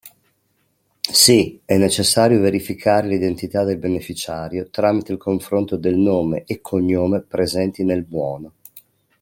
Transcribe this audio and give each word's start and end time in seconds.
Sì, 1.11 1.61
è 1.63 1.77
necessario 1.77 2.39
verificare 2.39 3.07
l'identità 3.07 3.63
del 3.63 3.77
beneficiario 3.77 4.67
tramite 4.71 5.11
il 5.11 5.19
confronto 5.19 5.77
del 5.77 5.95
nome 5.95 6.43
e 6.47 6.59
cognome 6.59 7.21
presenti 7.21 7.83
nel 7.83 8.01
buono. 8.03 8.53